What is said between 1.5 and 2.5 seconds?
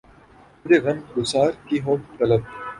کی ہو طلب